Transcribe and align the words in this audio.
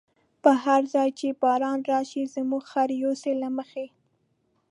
په 0.43 0.51
هر 0.63 0.81
ځای 0.93 1.09
چی 1.19 1.27
باران 1.41 1.79
راشی، 1.91 2.23
زموږ 2.35 2.63
خره 2.71 2.95
يوسی 3.03 3.31
له 3.41 3.49
مخی 3.57 3.87